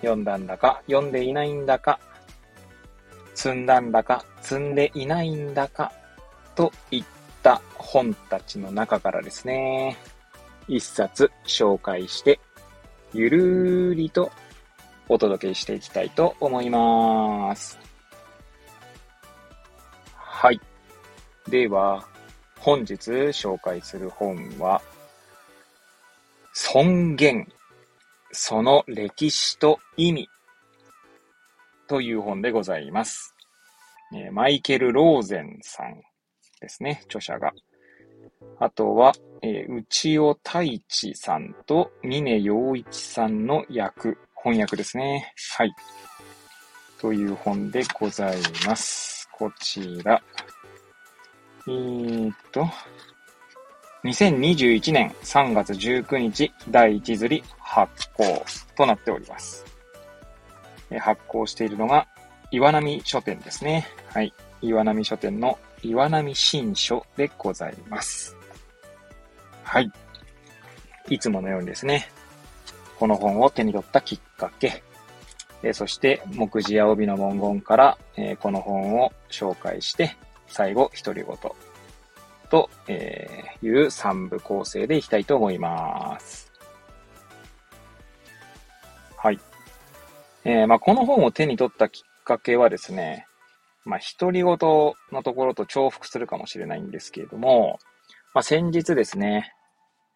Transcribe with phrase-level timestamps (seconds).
[0.00, 1.98] 読んだんだか読んでいないんだか、
[3.34, 5.92] 積んだんだか積んでいないんだか、
[6.54, 7.04] といっ
[7.42, 9.96] た本たちの中からですね、
[10.68, 12.38] 一冊紹介して、
[13.12, 14.30] ゆるーりと
[15.08, 17.78] お届けしていきたいと思います。
[20.14, 20.60] はい。
[21.48, 22.06] では、
[22.58, 24.80] 本日紹介する本は、
[26.52, 27.48] 尊厳、
[28.32, 30.28] その歴史と意味
[31.88, 33.34] という本でございます。
[34.32, 36.00] マイケル・ローゼンさん
[36.60, 37.52] ですね、著者が。
[38.58, 45.32] あとは、えー、内尾太一さんと峰洋一さんの役、翻訳ですね。
[45.56, 45.74] はい。
[47.00, 49.28] という本でございます。
[49.32, 50.22] こちら。
[51.66, 52.66] えー、っと、
[54.04, 59.66] 2021年3月19日第1釣り発行となっております。
[60.98, 62.08] 発行しているのが
[62.50, 63.86] 岩波書店ですね。
[64.12, 64.32] はい。
[64.62, 68.36] 岩波書店の岩波新書でございます。
[69.62, 69.92] はい。
[71.10, 72.08] いつものようにですね、
[72.98, 74.82] この本を手に取ったきっかけ、
[75.62, 80.16] えそして目次や帯の文言から、えこの本を紹介して、
[80.48, 81.69] 最後、独り言
[82.50, 86.50] と、えいう3部構成でいきたいと思います。
[89.16, 89.38] はい。
[90.44, 93.26] えー、まあ、この本を手に取ったきっかけはですね、
[93.84, 97.78] まあ、独り言のところと重複するかもしれないんですけれども、
[98.34, 99.52] まあ、先日ですね、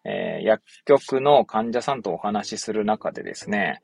[0.03, 3.81] えー、薬局の患者さんとお話しする中でですね、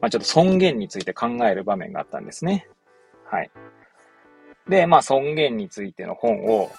[0.00, 2.66] まあ、ちょっと尊厳について考える場面があったんですね。
[3.30, 3.50] はい。
[4.68, 6.70] で、まあ、尊厳についての本を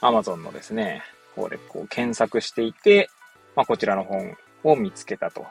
[0.00, 1.02] Amazon のですね、
[1.38, 3.08] 方でこう検索していて、
[3.54, 5.46] まあ、こちらの本を見つけたと。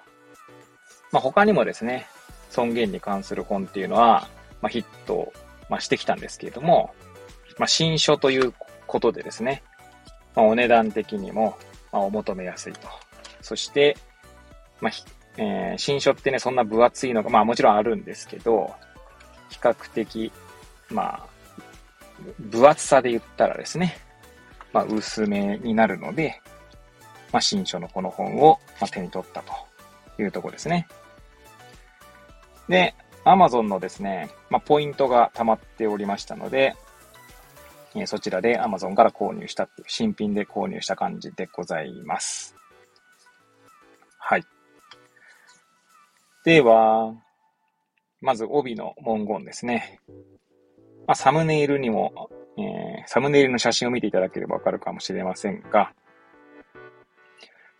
[1.11, 2.07] まあ、他にもですね、
[2.49, 4.27] 尊厳に関する本っていうのは、
[4.61, 5.31] まあ、ヒット、
[5.69, 6.93] まあ、してきたんですけれども、
[7.57, 8.53] まあ、新書という
[8.85, 9.63] ことでですね、
[10.35, 11.57] まあ、お値段的にも、
[11.91, 12.87] まあ、お求めやすいと。
[13.41, 13.97] そして、
[14.81, 14.93] まあ、
[15.37, 18.73] えー、新書ってね、そんな分厚いのが、まあもちろんあるんですけど、
[19.49, 20.31] 比較的、
[20.89, 21.27] まあ、
[22.39, 23.97] 分厚さで言ったらですね、
[24.77, 26.39] まあ薄めになるので、
[27.31, 30.87] まあ新書のこの本を、まあ、手に取ったというところですね。
[32.69, 32.93] で、
[33.25, 36.75] Amazon のですね、まあポイントが溜まっておりましたので、
[37.95, 42.55] えそちらで Amazon から購入したっていう、新品で購入した感じでございます。
[44.19, 44.43] はい。
[46.45, 47.15] では、
[48.21, 49.99] まず帯の文言ですね。
[51.07, 55.93] まあ、サムネイルにも、えー、サムネイルの写真を見ていただければわかるかもしれませんが、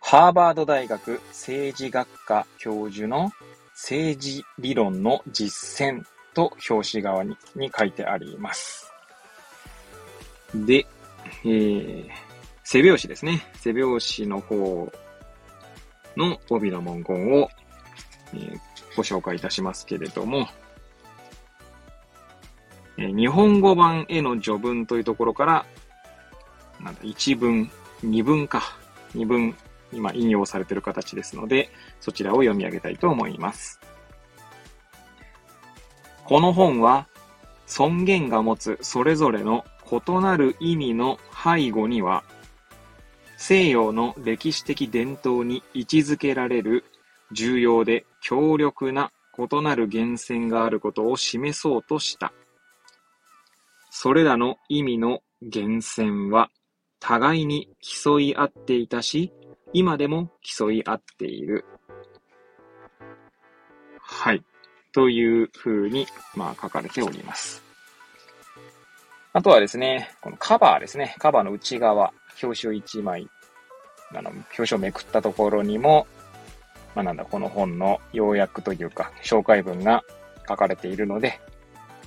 [0.00, 3.30] ハーバード大学政治学科教授の
[3.74, 6.02] 政治理論の実践
[6.32, 8.90] と表紙側にに書いてあります。
[10.54, 10.86] で、
[11.44, 12.08] えー、
[12.64, 13.46] 背表紙ですね。
[13.56, 14.90] 背表紙の方
[16.16, 17.50] の帯の文言を、
[18.32, 18.60] えー、
[18.96, 20.48] ご紹介いたしますけれども、
[22.98, 25.66] えー、日本語版への序文というところから、
[26.80, 27.70] なんだ、一文、
[28.02, 28.62] 二文か。
[29.14, 29.54] 二文、
[29.92, 31.70] 今引用されている形ですので、
[32.00, 33.80] そちらを読み上げたいと思います。
[36.24, 37.06] この本は、
[37.66, 42.24] 尊厳が持つそれぞれの異なる意味の背後には、
[43.36, 46.84] 西洋の歴史的伝統に位置づけられる
[47.30, 52.32] 重要で強力な異なる源泉があることを示そうとした。
[54.00, 56.50] それらの意味の源泉は
[57.00, 59.32] 互いに競い合っていたし、
[59.72, 61.64] 今でも競い合っている。
[64.00, 64.44] はい。
[64.92, 66.06] というふうに、
[66.36, 67.60] まあ、書かれております。
[69.32, 71.16] あとはですね、このカバーですね。
[71.18, 73.28] カバーの内側、表紙を1枚、
[74.14, 76.06] あの、表紙をめくったところにも、
[76.94, 80.04] まあ、なんだ、この本の要約というか、紹介文が
[80.48, 81.40] 書かれているので、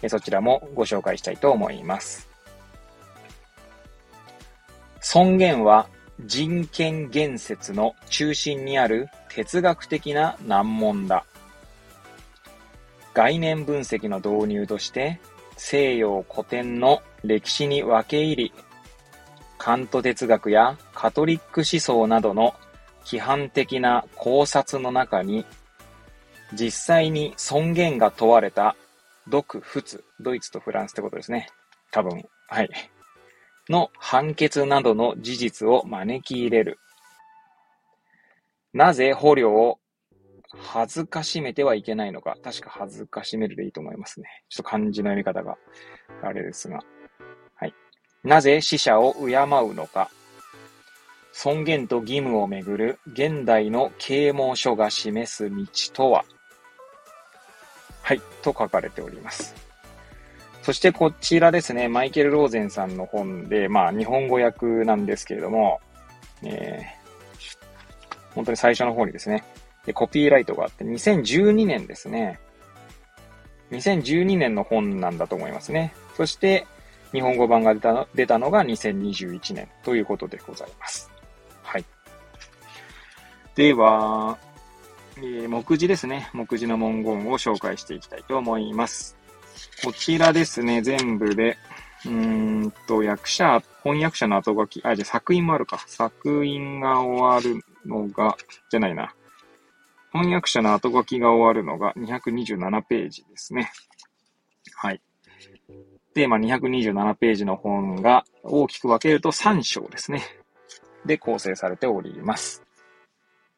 [0.10, 2.30] そちらもご紹介したいと思います。
[5.00, 5.88] 尊厳は
[6.26, 11.26] 人権言説の中心にある哲学的な難問だ。
[13.14, 15.20] 概念分析の導入として
[15.58, 18.54] 西洋古典の歴史に分け入り、
[19.58, 22.56] カント哲学やカトリック思想などの
[23.06, 25.46] 規範的な考察の中に、
[26.54, 28.76] 実際に尊厳が問われた
[29.28, 31.48] 独仏、ドイツとフランスってことですね。
[31.92, 32.70] 多分、はい。
[33.70, 36.80] の判決などの事実を招き入れる。
[38.74, 39.80] なぜ捕虜を
[40.58, 42.36] 恥ずかしめてはいけないのか。
[42.44, 44.28] 確か恥ずかしめるでいいと思いますね。
[44.50, 45.58] ちょっと漢字の読み方が
[46.24, 46.80] あれですが。
[47.56, 47.74] はい。
[48.24, 50.10] なぜ死者を敬うのか。
[51.34, 56.26] 尊厳と義務をめぐる現代の啓蒙書が示す道とは
[58.02, 59.56] はい、と書かれております。
[60.62, 65.80] そしてこちらですね、マイケル・ローゼンさんの本で、まあ日本語訳なんですけれども、
[66.44, 69.44] えー、本当に最初の方にですね、
[69.86, 72.40] で、コピーライトがあって、2012年ですね。
[73.72, 75.94] 2012年の本なんだと思いますね。
[76.16, 76.68] そして、
[77.12, 81.12] 日本語版が出た出たのが2021年ということでございます。
[81.64, 81.86] はい。
[83.56, 84.38] では、
[85.24, 86.30] えー、目次ですね。
[86.34, 89.16] 目次の文言を紹介していきたいと思います。
[89.84, 91.58] こちらですね、全部で、
[92.06, 95.84] うんと、役者、翻訳者の後書き、あ、じゃ作品もあるか。
[95.88, 98.36] 作品が終わるのが、
[98.70, 99.14] じゃないな。
[100.12, 103.72] 翻訳者の後書きが終わるのが227ページですね。
[104.76, 105.02] はい。
[106.16, 110.24] で、まあ、227ページの本が大きく分けると3章ですね。
[111.06, 112.64] で構成されております。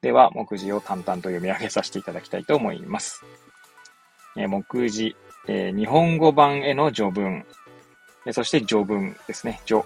[0.04, 3.24] では、目次を淡々と読み上げさせていただきたいと思います。
[4.36, 5.16] え目次、
[5.48, 7.46] えー、日本語版への序文、
[8.34, 9.62] そして序文ですね。
[9.66, 9.86] 序。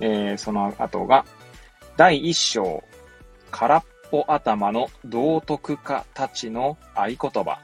[0.00, 1.24] えー、その後が、
[1.96, 2.84] 第1章、
[3.50, 7.58] 空っぽ頭の道徳家たちの合言葉。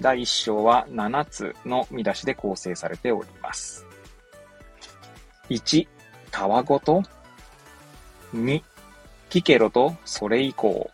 [0.00, 3.84] 第1章は7つの見出しで構成されております。
[5.50, 5.86] 1、
[6.30, 7.02] たわごと。
[8.34, 8.62] 2、
[9.32, 10.90] 聞けろとそれ以降。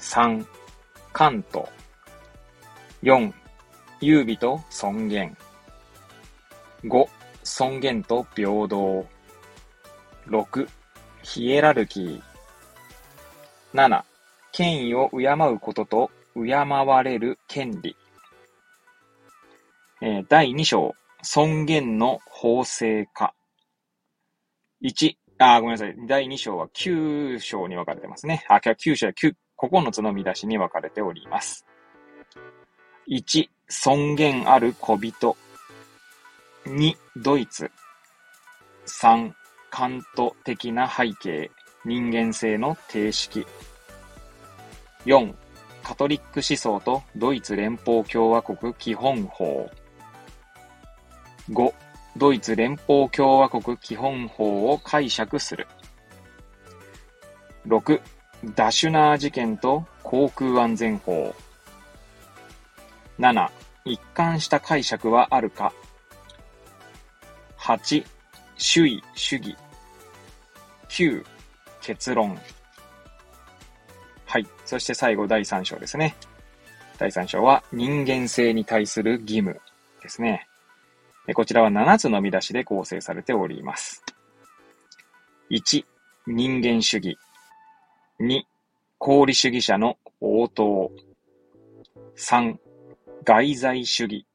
[0.00, 0.44] 3、
[1.12, 1.68] 関東。
[3.04, 3.32] 4、
[4.00, 5.36] 優美と尊厳。
[6.82, 7.06] 5、
[7.44, 9.06] 尊厳と平等。
[10.26, 10.68] 6、
[11.22, 12.22] ヒエラルキー。
[13.72, 14.02] 7、
[14.50, 17.96] 権威を敬うことと敬われる権利。
[20.02, 23.32] えー、第2章、尊厳の法制化。
[24.82, 25.94] 1、あ、ごめんなさい。
[26.06, 28.44] 第2章は9章に分かれてますね。
[28.48, 31.66] あ、9章は9、9つの見出しに分かれております。
[33.08, 35.36] 1、尊厳ある小人。
[36.64, 37.70] 2、ドイツ。
[38.86, 39.32] 3、
[39.70, 41.50] カント的な背景。
[41.84, 43.46] 人間性の定式。
[45.04, 45.34] 4、
[45.84, 49.70] カトリック思想とドイツ連邦共和国基本法。
[51.50, 51.72] 5、
[52.16, 55.66] ドイツ連邦共和国基本法を解釈する。
[57.66, 58.00] 6、
[58.54, 61.34] ダシュナー事件と航空安全法。
[63.18, 63.50] 7、
[63.84, 65.74] 一貫した解釈はあるか。
[67.58, 68.04] 8、
[68.56, 69.56] 主義、主義。
[70.88, 71.22] 9、
[71.82, 72.38] 結論。
[74.24, 74.46] はい。
[74.64, 76.16] そして最後、第3章ですね。
[76.98, 79.60] 第3章は、人間性に対する義務
[80.02, 80.48] ですね。
[81.34, 84.04] こちらは7つの見出しで構成されております。
[85.50, 85.84] 1、
[86.26, 87.18] 人間主義。
[88.20, 88.42] 2、
[89.00, 90.90] 功利主義者の応答。
[92.16, 92.56] 3、
[93.24, 94.26] 外在主義。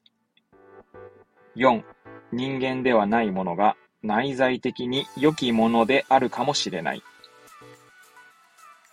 [1.56, 1.84] 4、
[2.32, 7.04] 人間ではないものが内在的に良きものであるかもしれない。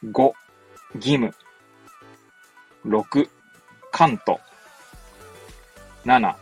[0.05, 0.33] 5、
[0.95, 1.35] 義務。
[2.85, 3.29] 6、
[3.91, 4.41] カント。
[6.05, 6.35] 7、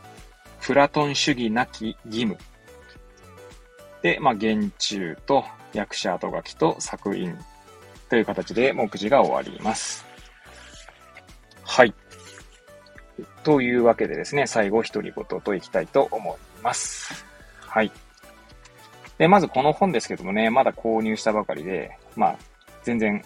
[0.66, 2.36] プラトン主義なき義務。
[4.02, 7.38] で、まあ、言中と役者後書きと作品
[8.10, 10.04] という形で目次が終わります。
[11.62, 11.94] はい。
[13.44, 17.24] というわけでですね、最後独り言といきたいと思います。
[17.60, 17.92] はい。
[19.18, 22.36] で、まずこの本ですけどもね、まだ購入したばかりで、まあ、
[22.82, 23.22] 全然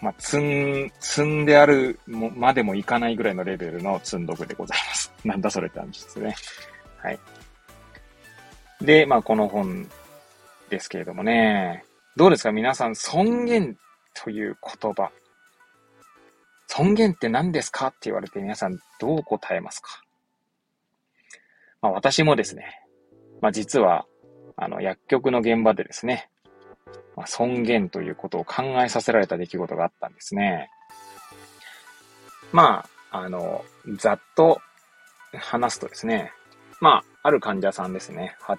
[0.00, 4.97] まあ、積ん、積んであるまでもいかないぐらいのレベルの積んどくでございます。
[5.24, 6.36] なんだそれって感じですね。
[6.98, 7.18] はい。
[8.80, 9.88] で、まあ、この本
[10.70, 11.84] ですけれどもね、
[12.16, 12.52] どうですか？
[12.52, 13.78] 皆さん、尊厳
[14.14, 15.10] という言葉。
[16.66, 17.88] 尊厳って何ですか？
[17.88, 20.02] って言われて皆さんどう答えますか？
[21.80, 22.82] まあ、私もですね、
[23.40, 24.06] まあ、実は、
[24.56, 26.28] あの、薬局の現場でですね、
[27.16, 30.70] まあ、尊厳ということを考えさせられた出来事があったんですね。
[32.52, 33.64] まあ、あの、
[33.96, 34.60] ざっと
[35.36, 36.32] 話すとですね、
[36.80, 38.36] まあ、ある患者さんですね。
[38.40, 38.58] は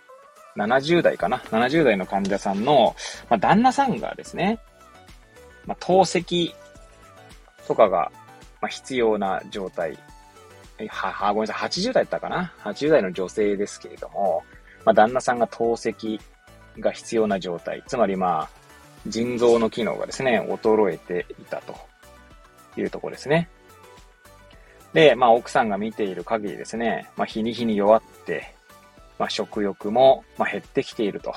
[0.57, 2.95] 70代かな ?70 代の患者さんの、
[3.29, 4.59] まあ、旦那さんがですね、
[5.65, 6.53] まあ、透析
[7.67, 8.11] とかが、
[8.61, 9.97] まあ、必要な状態。
[10.87, 11.69] は、は、ごめんなさい。
[11.69, 14.43] 80代だったかな ?80 代の女性ですけれども、
[14.85, 16.19] まあ、旦那さんが透析
[16.79, 17.83] が必要な状態。
[17.87, 18.49] つまりまあ、
[19.07, 21.75] 腎臓の機能がですね、衰えていたと
[22.77, 23.49] いうところですね。
[24.93, 28.53] で、まあ、奥さんが見ている限りですね、まあ、日に日に弱って、
[29.17, 31.33] まあ、食欲も、まあ、減ってきていると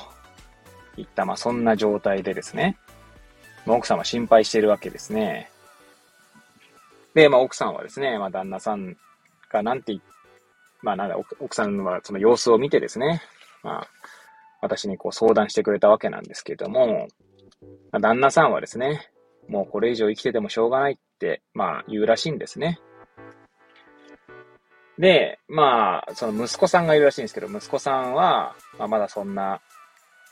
[0.96, 2.76] いった、まあ、そんな状態でですね、
[3.66, 5.50] まあ、奥さんは心配しているわけですね。
[7.14, 8.96] で、まあ、奥さんはですね、まあ、旦那さん
[9.50, 9.98] がなんて
[10.82, 13.22] まあ、なんだ、奥さんはその様子を見てですね、
[13.62, 13.88] まあ、
[14.60, 17.08] 私にこう相談してくれたわけなんですけれども、
[17.92, 19.08] まあ、旦那さんはですね、
[19.48, 22.80] もうこれ以上生きててもしょうがないって、まあ、言うらしいんですね。
[25.02, 29.60] で、まあ、その息子さんがいるらしいんですけど、息子さんは、まあ、まだそんな、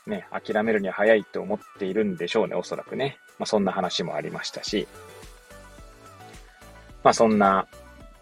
[0.07, 3.17] ね、諦めるには早いって思っているんでしょうね、おそらくね。
[3.37, 4.87] まあ、そんな話もありましたし、
[7.03, 7.67] まあ、そんな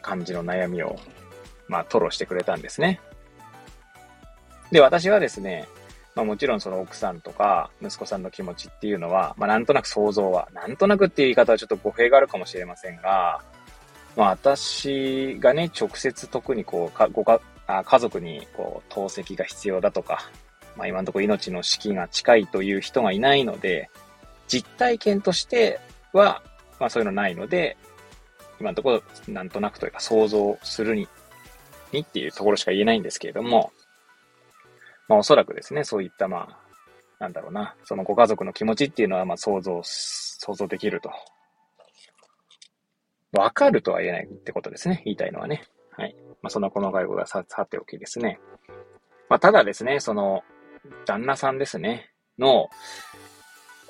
[0.01, 0.95] 感じの悩みを、
[1.67, 2.99] まあ、吐露してくれたんですね。
[4.71, 5.67] で、私はですね、
[6.15, 13.43] まあ、もちろんその奥さんとか息子さんの気持ちっていうのは、まあ、なんとなく想像は、なんとなくっていう言い方はちょっと語弊があるかもしれませんが、
[14.15, 20.31] まあ、私がね、直接特にこう、かごかあ家族にこう透析が必要だとか、
[20.75, 23.89] まあ、今のところ命の死期が近いという人がいないので、
[24.47, 25.79] 実体験として
[26.11, 26.41] は、
[26.79, 27.77] まあ、そういうのないので、
[28.59, 31.07] 今のところなんとなくというか想像するに、
[31.91, 33.71] にっていうところしか言えないんですけれども、
[35.07, 36.57] まあおそらくですね、そういったまあ、
[37.19, 41.11] なんだろうな、そのご家族の気持ちっていうのはまあ想像、想像できると。
[43.31, 45.01] わかるとは言えないってことですね。
[45.05, 45.63] 言いたいのはね。
[45.91, 46.15] はい。
[46.41, 48.39] まあ、そんな細かいことはさ、さておきですね。
[49.29, 50.43] まあ、ただですね、その、
[51.05, 52.69] 旦那さんですね、の、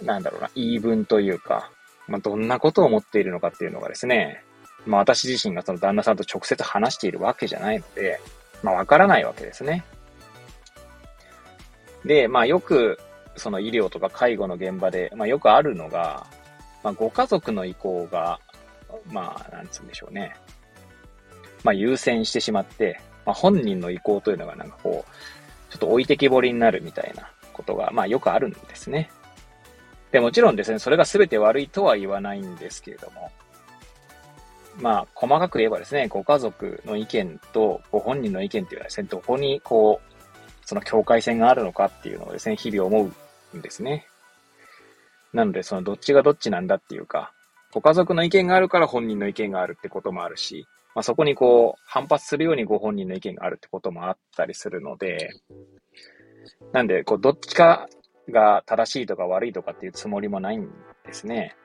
[0.02, 1.72] なんだろうな、言い分というか、
[2.08, 4.44] まあ、どんなことを思っているのかっていうのがですね、
[4.86, 8.20] まあ、私自身がその旦那さんと直接話しているわけじゃないので、
[8.64, 9.86] まあ、わからないわけですね。
[12.06, 13.00] で、まあ、よく、
[13.36, 16.26] その医療とか介護の現場で、まあ、よくあるのが、
[16.84, 18.40] まあ、ご家族の意向が
[19.08, 20.36] まあ、なんつうんでしょうね。
[21.64, 29.10] まあ、優先してしまって、まあ、本人の意向というのがなんかこう、ちょっと置いてきぼりになるみたいなことが、まあ、よくあるんですね。
[30.12, 33.32] で、もちろんですね、それが全て悪いとは言わないんですけれども、
[34.80, 40.10] まあ、細かく言えばですね、ご家族の意見とご本人の意見っていうのはですね、どこにこう、
[40.66, 43.12] その境界線があるのかっていうのをですね、日々思
[43.54, 44.08] うんですね。
[45.34, 47.34] なので、そのどっちがどっちなんだっていうか、
[47.74, 55.30] ご家族の意見があるから本人の意見があるってこともあるし、まあ、そこにこう、反発するようにご本人の意見があるってこともあったりするので、
[56.74, 57.88] なんで、こう、どっちか
[58.30, 60.68] が正しいとか悪いとかっていうつもりもないん
[61.06, 61.56] ですね。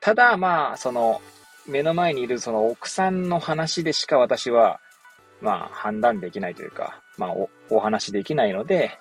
[0.00, 1.20] ただ、まあ、その、
[1.66, 4.78] 目の前にいるその奥さんの話でしか私は、
[5.40, 8.92] まあ、判断できないというか、まあお、お話できないので、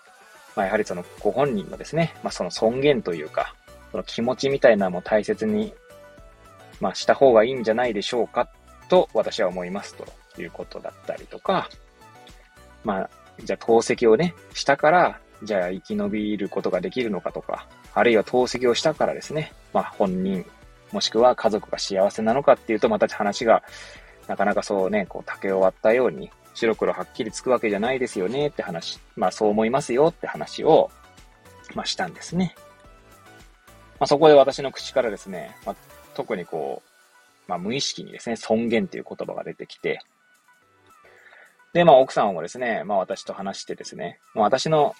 [0.56, 3.54] まあ、やはりそのご本人のですね、まあ、その尊厳というか、
[3.96, 5.74] その気持ちみたいなのも大切に、
[6.82, 8.50] まあ、した方がいいんじゃないでしょうか、
[8.90, 10.06] と私は思いますと
[10.42, 11.70] いうことだったりとか、
[12.84, 13.10] まあ、
[13.42, 20.46] じゃあ透析をね、したから、じゃあ生き延びることができるのかとか、あるいは透析をしたからですね、まあ本人、
[20.92, 23.64] もしくは家族が幸せなのかっていうと、また話が、
[24.28, 30.92] なかなかそうね、こう竹を割ったように、白黒はっきりつくわけじゃないですよねって話、まあそう思いますよって話を、
[31.76, 32.56] まあしたんですね。
[34.00, 35.76] まあ、そこで私の口からですね、まあ、
[36.16, 40.02] 特にこう、まあ、無意識にですね、尊厳っていう言葉が出てきて、
[41.74, 44.96] で、まあ、奥さんもですね、まあ、私と話してですね、まあ、私の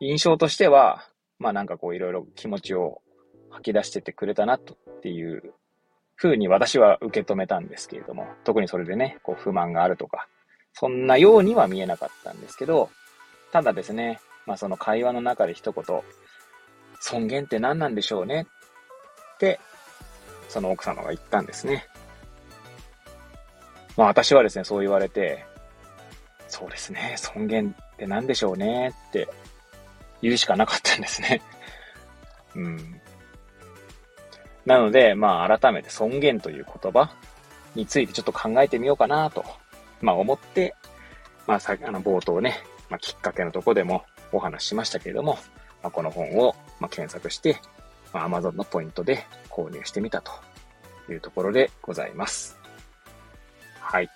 [0.00, 1.04] 印象としては、
[1.38, 3.02] まあ、なんかこう、いろいろ気持ちを
[3.50, 5.54] 吐き出しててくれたなとっていう
[6.16, 10.28] 風に私は受け止めたんですけれども、特にそれでね、こう、不満があるとか、
[10.72, 12.90] そんなようには見えなかったんですけど、
[13.52, 15.84] ただですね、まあ、その会話の中で一言、
[17.00, 18.46] 尊厳って何なんでしょうね？
[19.34, 19.60] って、
[20.48, 21.86] その奥様が言ったんですね。
[23.96, 25.44] まあ私はですね、そう言われて、
[26.48, 28.94] そうですね、尊厳って何でしょうね？
[29.08, 29.28] って
[30.22, 31.42] 言うしかなかったんですね。
[32.54, 33.00] うん。
[34.64, 37.10] なので、まあ改めて尊厳という言葉
[37.74, 39.44] についてちょっと考えてみようかなと、
[40.00, 40.74] まあ思って、
[41.46, 42.56] まあさあの冒頭ね、
[42.90, 45.38] まあきっかけのとこでもお話ししましたけれども、
[45.82, 47.60] まあ、この本をま検索して、
[48.12, 50.32] まあ、Amazon のポイントで購入してみたと
[51.10, 52.58] いうところでございます。
[53.80, 54.10] はい。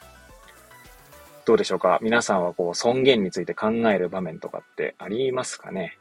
[1.45, 1.99] どうでしょうか？
[2.03, 5.99] 皆さんはこう尊厳について考える場面とかってありますかね？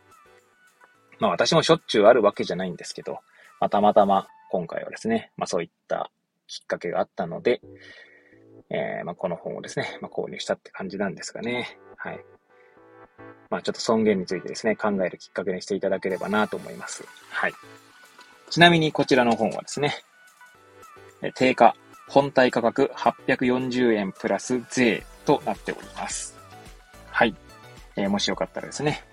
[1.19, 3.13] まあ私もしょっちゅうあるわけじゃないんですけど、
[3.59, 6.11] まあ、たまたま今回はですね、まあそういった
[6.47, 7.61] きっかけがあったので、
[8.69, 11.77] えー、まあこの本をですね、まあ購入したって感じなんですがね。
[11.97, 12.19] はい。
[13.49, 17.05] まあちょっと尊厳についてですね、考えるきっかけにしていただければなと思います。
[17.29, 17.53] はい。
[18.49, 20.03] ちなみにこちらの本はですね、
[21.35, 21.75] 定価、
[22.07, 26.37] 本体価格840円プラス税となっております。
[27.09, 27.35] はい。
[27.95, 29.03] えー、もしよかったらですね、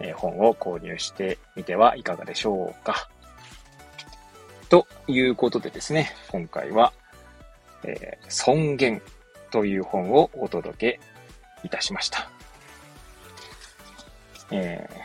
[0.00, 3.08] えー、本を購入してみてはいかがでしょうか。
[4.68, 6.92] ということでですね、今回は、
[7.82, 9.02] えー、尊厳
[9.50, 11.00] という本をお届け
[11.64, 12.30] いたしました。
[14.50, 14.98] えー、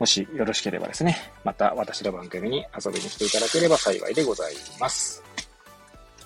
[0.00, 5.22] もしよろしければですね、また私の番組に遊びに来ていただければ幸いでございます。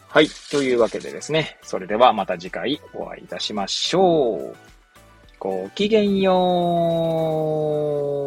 [0.08, 0.28] はい。
[0.50, 4.56] というわけでですね、それではまた次回お会いいたしましょう。
[5.38, 8.21] ごきげんよう。